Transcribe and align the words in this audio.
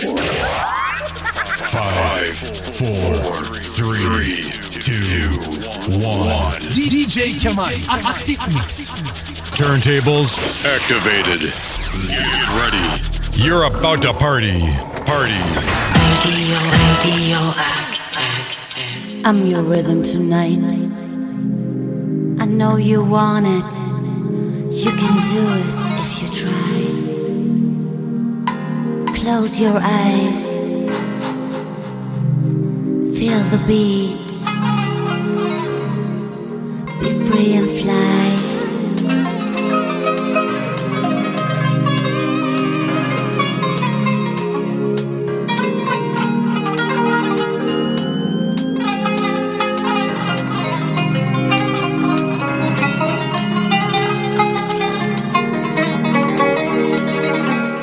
Five, 0.00 0.16
four, 2.78 3.44
three, 3.60 4.50
two, 4.80 5.28
one. 6.00 6.62
DJ 6.72 7.38
Kamal, 7.38 7.66
active 7.86 8.40
mix. 8.50 8.92
Turntables 9.52 10.64
activated. 10.64 11.52
Get 12.08 12.48
ready. 12.56 13.44
You're 13.44 13.64
about 13.64 14.00
to 14.02 14.14
party. 14.14 14.58
Party. 15.04 15.36
Radio, 15.92 16.58
radio. 16.80 17.52
I'm 19.26 19.46
your 19.46 19.62
rhythm 19.62 20.02
tonight. 20.02 20.60
I 22.40 22.46
know 22.46 22.76
you 22.76 23.04
want 23.04 23.44
it. 23.46 23.70
You 24.74 24.92
can 24.92 25.20
do 25.28 25.42
it 25.46 26.00
if 26.00 26.22
you 26.22 26.28
try. 26.30 26.89
Close 29.20 29.60
your 29.60 29.78
eyes. 29.78 30.64
Feel 33.18 33.42
the 33.50 33.62
beat. 33.68 34.30
Be 37.00 37.08
free 37.26 37.52
and 37.56 37.68
fly. 37.80 38.36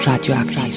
Radioactive. 0.07 0.76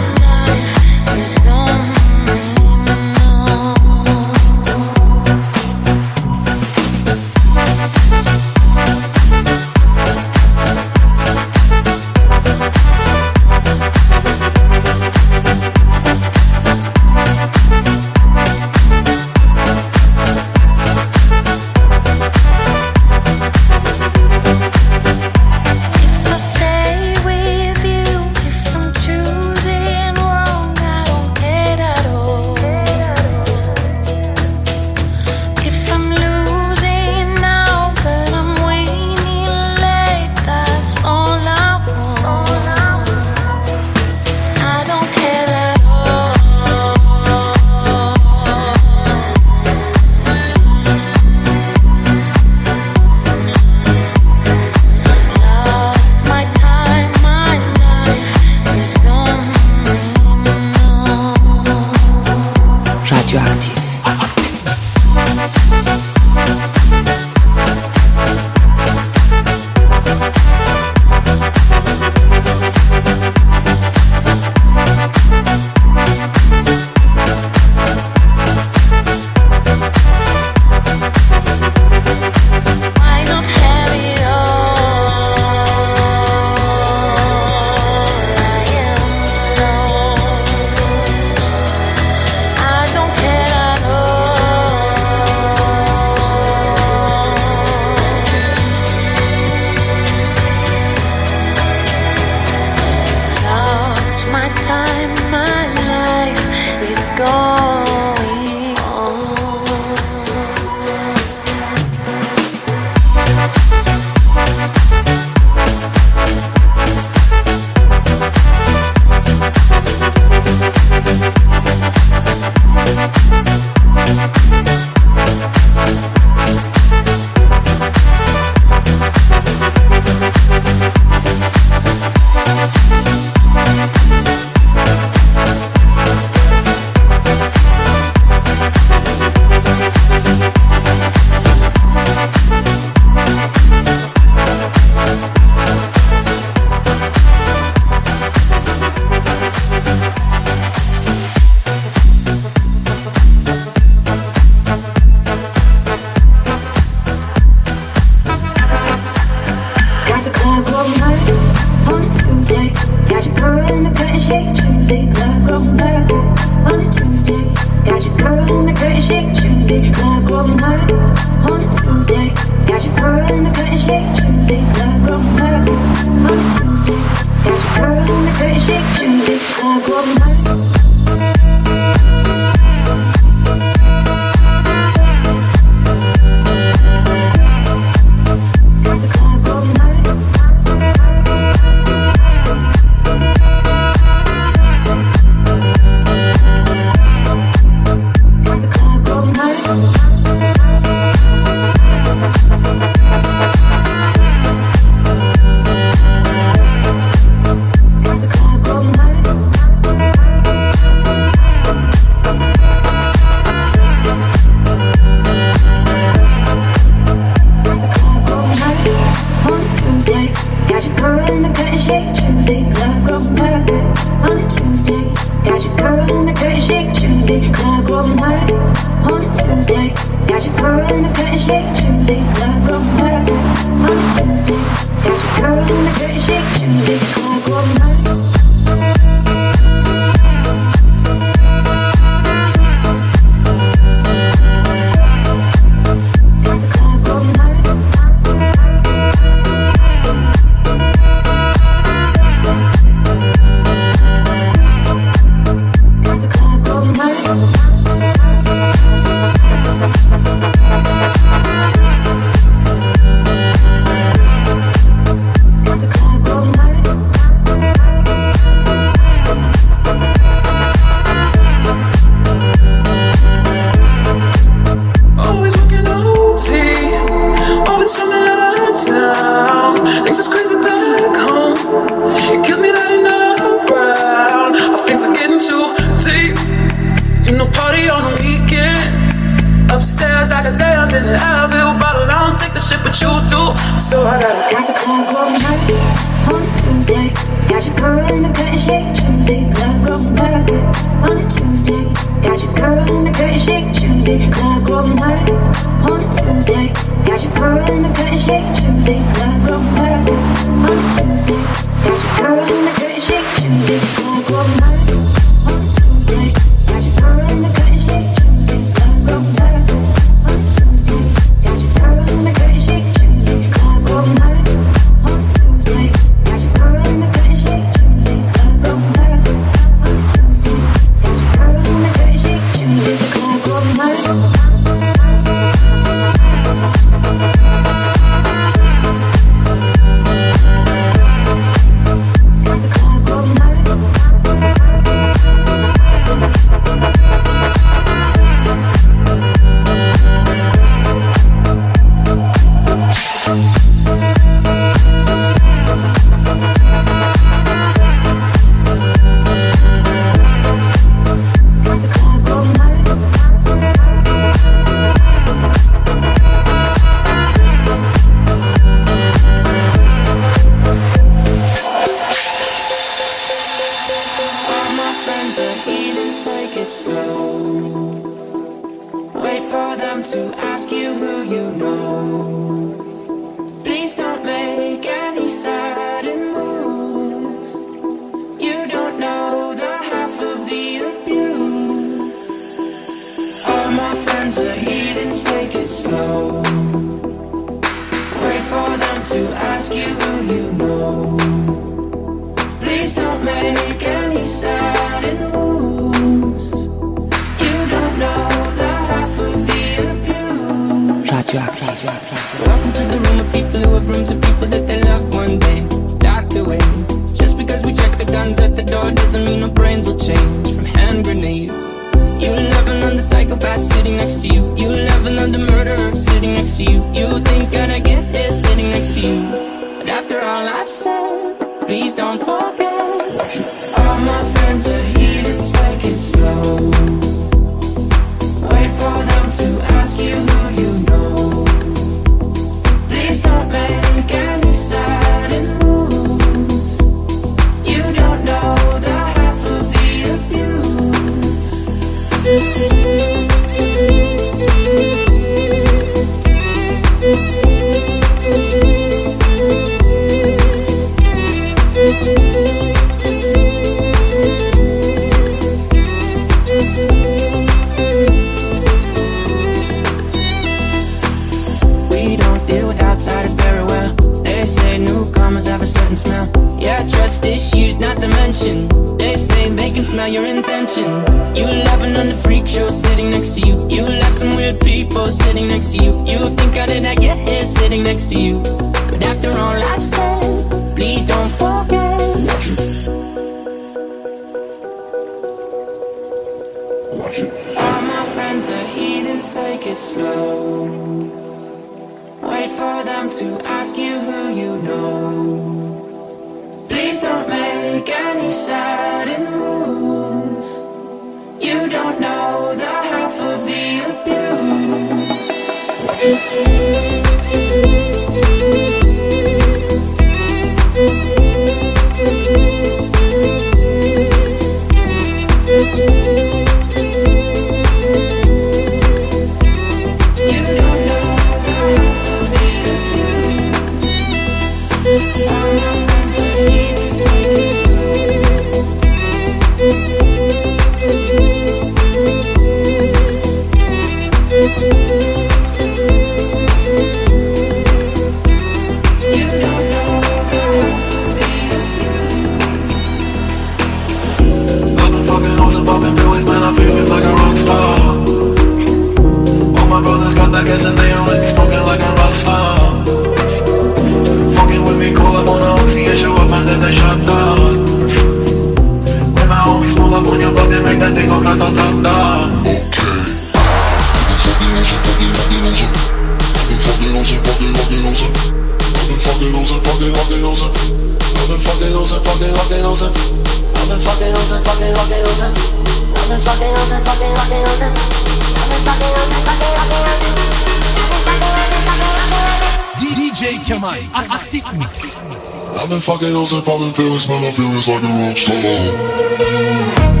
fucking 595.81 596.13
hoes 596.13 596.33
and 596.33 596.45
poppin' 596.45 596.71
pills, 596.73 597.07
man, 597.07 597.23
I 597.23 597.31
feel 597.31 597.49
it's 597.57 597.67
like 597.67 597.81
a 597.81 597.91
rock 598.05 598.17
star. 598.17 600.00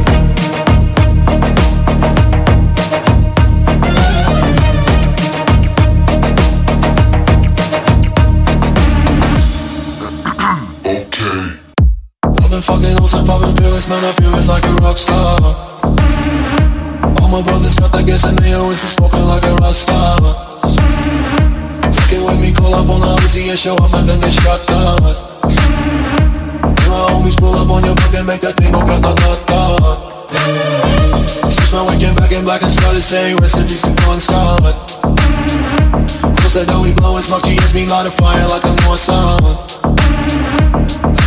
light 37.91 38.07
a 38.07 38.11
fire 38.11 38.47
like 38.47 38.63
I'm 38.63 38.77
Mossad 38.87 39.43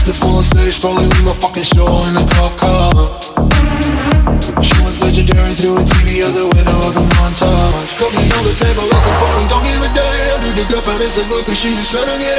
The 0.09 0.15
full 0.17 0.41
stage 0.41 0.81
probably 0.81 1.05
leave 1.05 1.29
my 1.29 1.37
fucking 1.37 1.69
show 1.69 1.85
in 2.09 2.17
a 2.17 2.25
cop 2.25 2.57
car 2.57 2.97
She 4.65 4.77
was 4.81 4.97
legendary 5.05 5.53
through 5.53 5.77
a 5.77 5.85
TV 5.85 6.25
out 6.25 6.33
the 6.33 6.49
window 6.49 6.79
of 6.89 6.97
the 6.97 7.05
montage. 7.21 8.01
Cooking 8.01 8.33
on 8.33 8.45
the 8.49 8.55
table 8.57 8.87
like 8.89 9.05
a 9.05 9.13
party, 9.21 9.45
don't 9.53 9.65
give 9.69 9.85
a 9.85 9.91
damn. 9.93 10.41
Dude, 10.41 10.57
your 10.57 10.69
girlfriend 10.73 11.05
is 11.05 11.21
a 11.21 11.25
group 11.29 11.45
and 11.45 11.57
she's 11.57 11.85
trying 11.93 12.09
to 12.09 12.17
get 12.17 12.39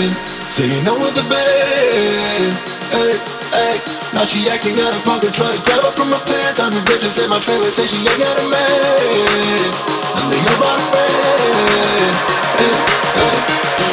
in 0.00 0.16
Saying 0.48 0.84
no 0.88 0.96
with 0.96 1.12
the 1.12 1.24
band 1.28 2.54
Hey, 2.88 3.20
hey. 3.52 3.99
Now 4.20 4.26
she 4.26 4.46
acting 4.50 4.76
out 4.76 4.92
of 4.92 5.02
pocket, 5.02 5.32
try 5.32 5.48
to 5.48 5.56
grab 5.64 5.80
her 5.80 5.92
from 5.96 6.10
my 6.10 6.20
pants. 6.28 6.60
I'm 6.60 6.76
the 6.76 6.84
bitches 6.84 7.24
in 7.24 7.30
my 7.30 7.40
trailer, 7.40 7.72
say 7.72 7.88
she 7.88 7.96
ain't 8.04 8.20
got 8.20 8.36
a 8.36 8.44
man. 8.52 9.72
And 10.20 10.28
they 10.28 10.36
the 10.36 10.60
your 10.60 10.60
friend. 10.92 12.12
Hey, 12.60 12.68
hey. 13.16 13.89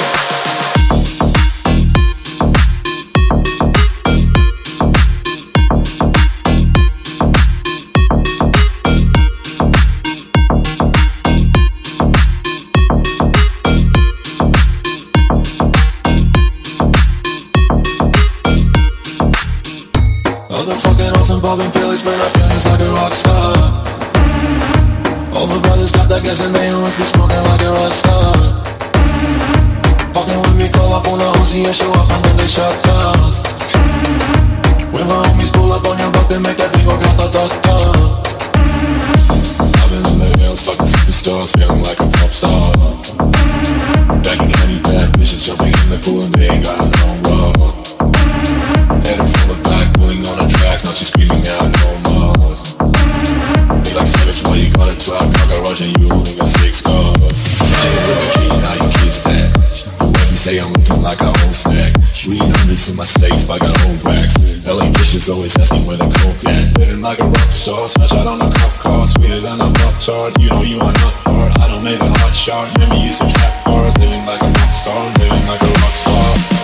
Always 65.29 65.59
asking 65.59 65.85
where 65.85 65.97
the 65.97 66.07
coke 66.07 66.39
at 66.47 66.79
Living 66.79 67.01
like 67.01 67.19
a 67.19 67.25
rock 67.25 67.51
star 67.51 67.89
Smash 67.89 68.13
out 68.13 68.27
on 68.27 68.39
a 68.39 68.49
cuff 68.49 68.79
car 68.79 69.05
Sweeter 69.05 69.41
than 69.41 69.59
a 69.59 69.67
pop 69.67 69.99
tart. 69.99 70.39
You 70.39 70.49
know 70.49 70.61
you 70.61 70.79
are 70.79 70.93
not 71.03 71.15
hard 71.27 71.51
I 71.59 71.67
don't 71.67 71.83
make 71.83 71.99
a 71.99 72.07
hot 72.07 72.31
shot. 72.33 72.71
Maybe 72.79 72.95
it's 73.03 73.19
a 73.19 73.27
trap 73.27 73.53
hard 73.67 73.91
Living 73.99 74.25
like 74.25 74.41
a 74.41 74.47
rock 74.47 74.71
star 74.71 74.95
Living 75.19 75.47
like 75.47 75.61
a 75.61 75.71
rock 75.83 75.95
star. 75.99 76.56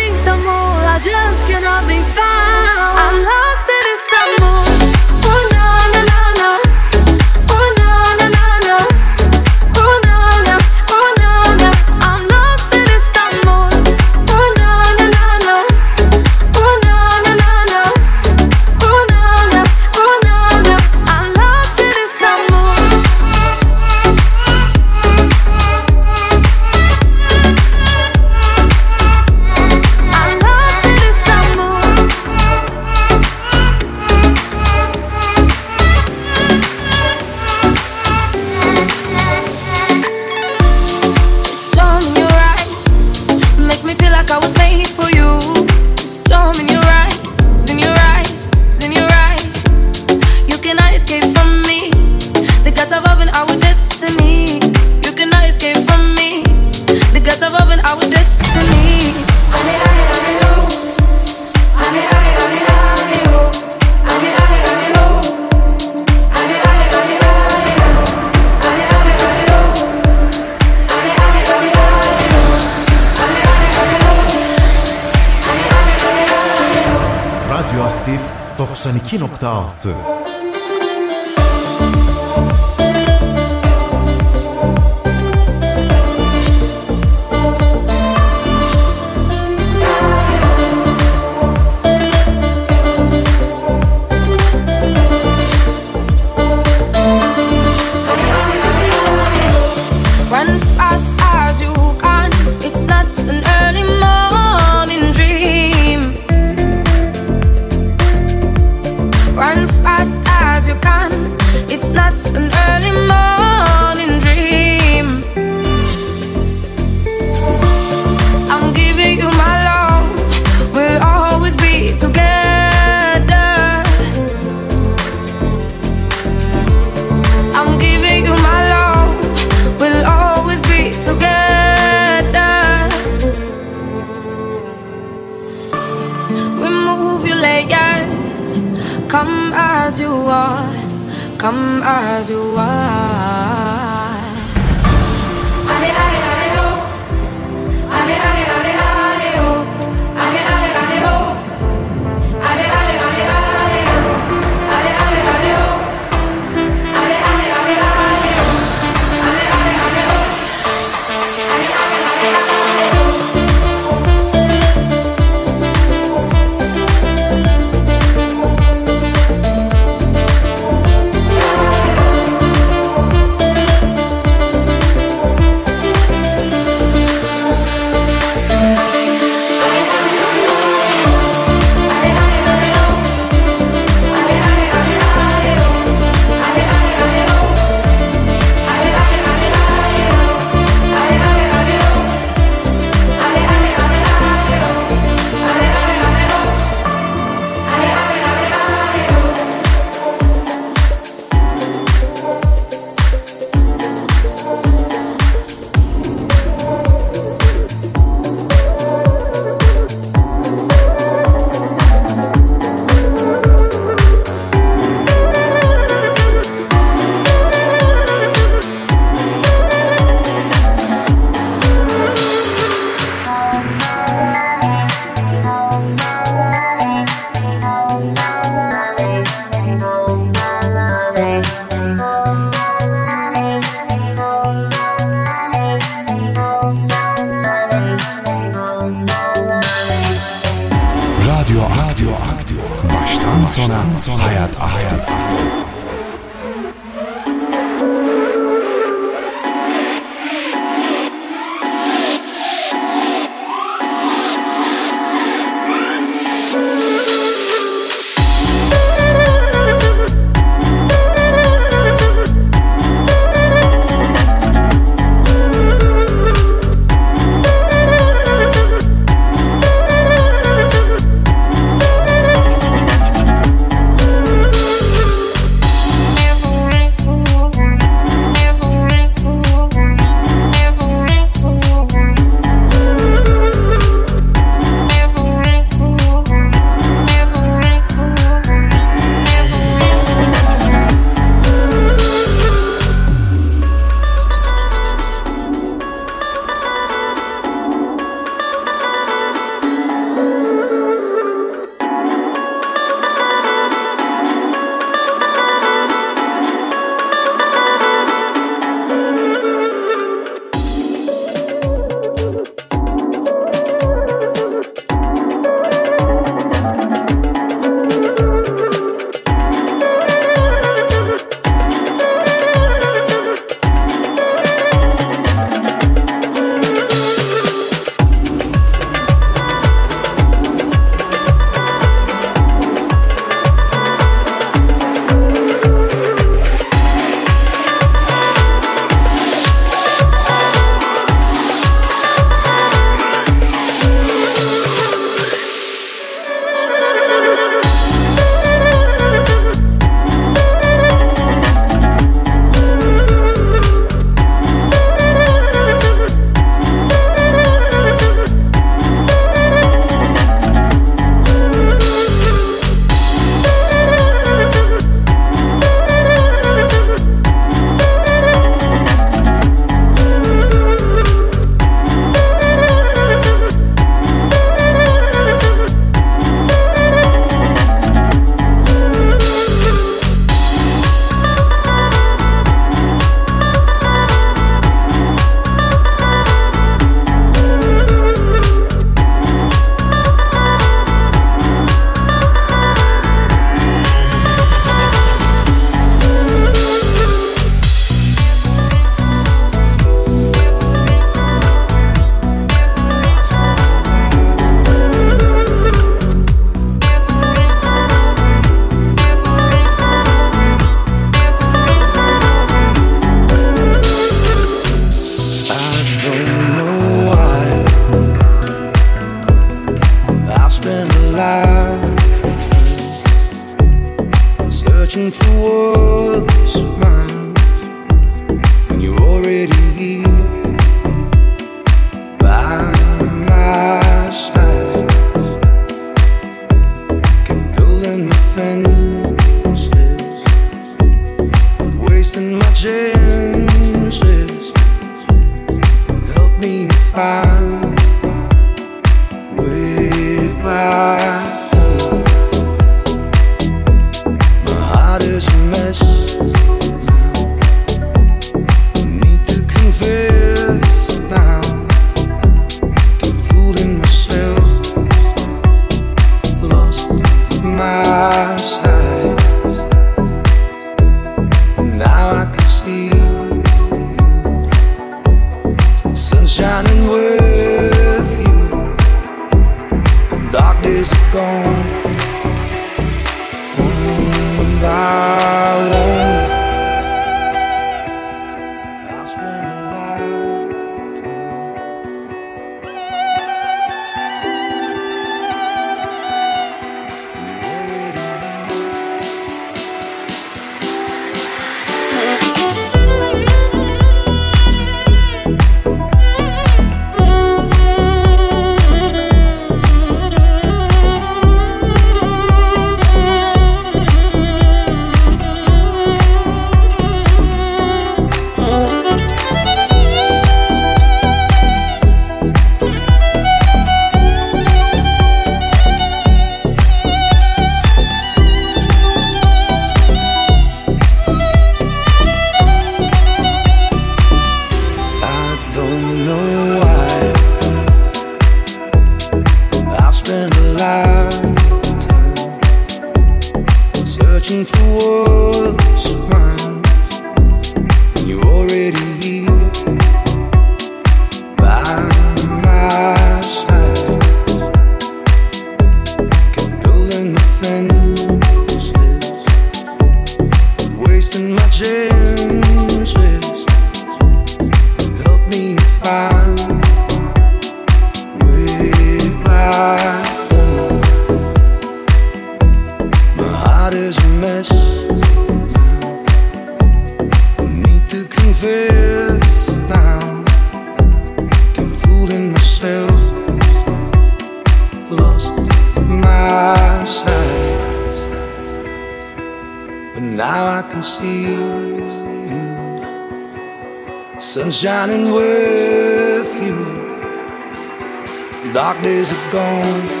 Dark 598.53 598.81
days 598.83 599.13
are 599.13 599.31
gone. 599.31 600.00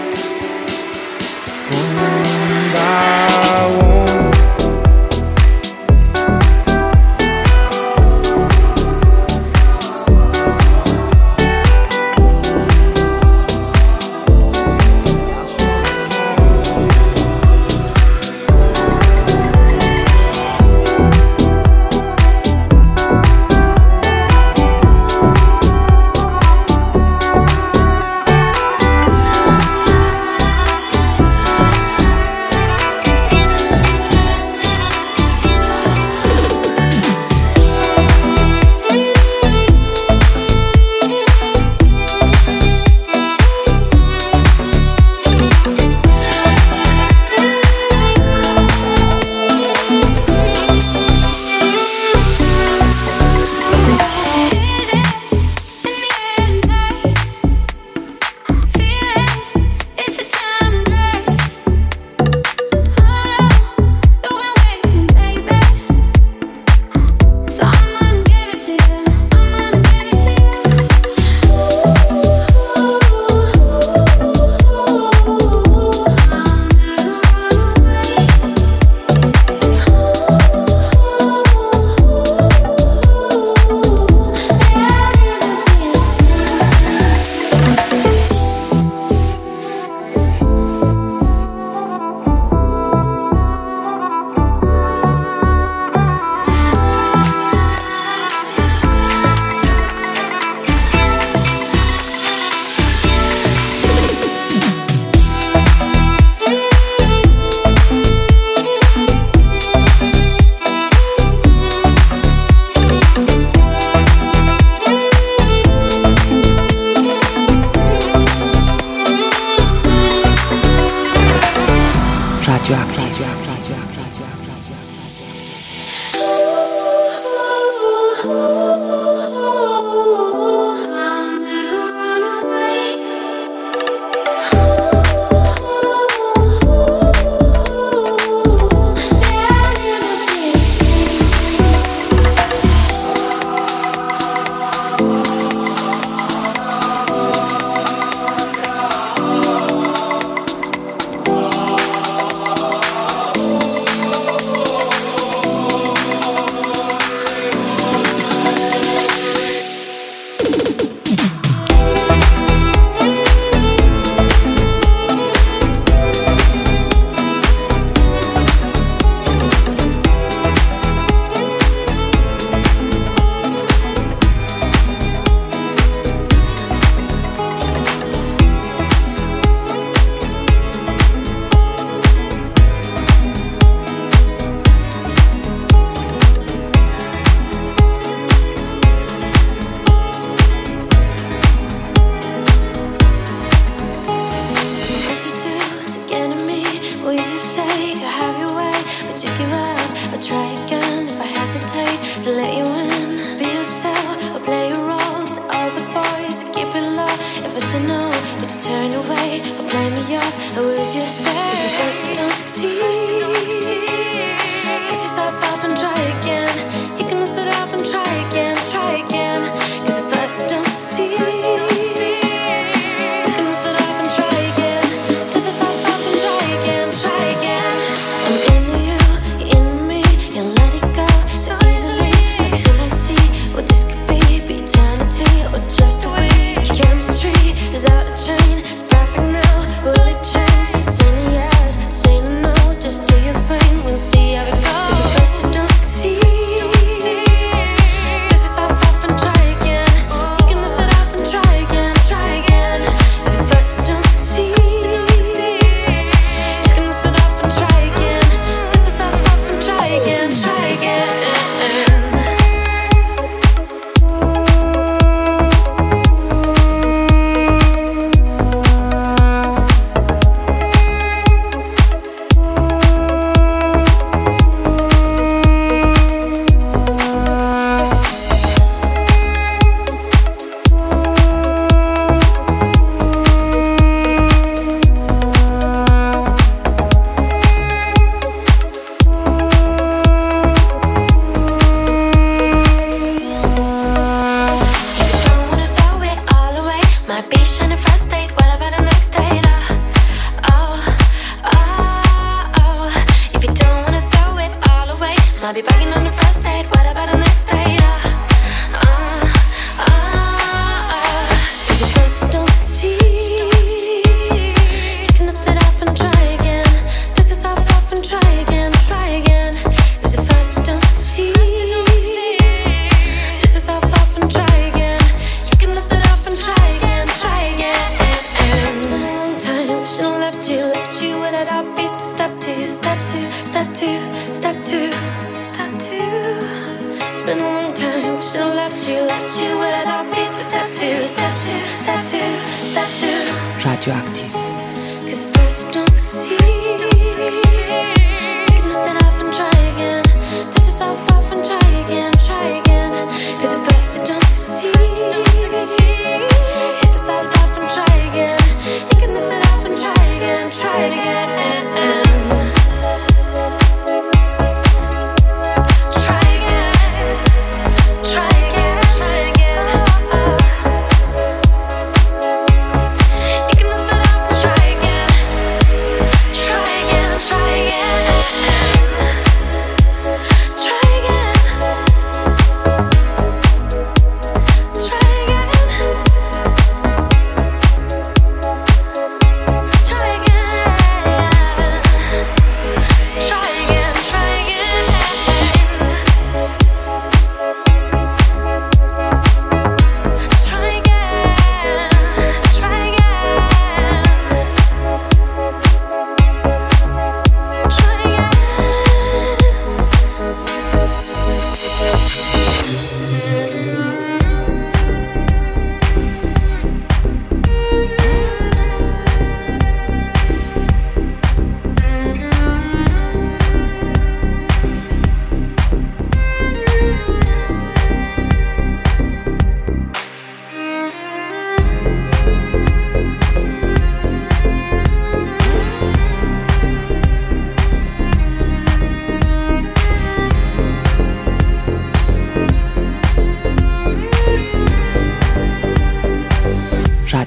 Project. 122.71 122.87
Project. 122.93 123.40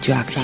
Radioaktiv. 0.07 0.36
Let's 0.36 0.43